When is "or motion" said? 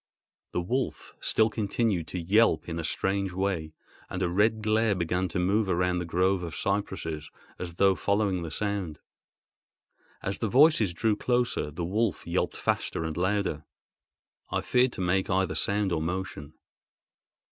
15.91-16.55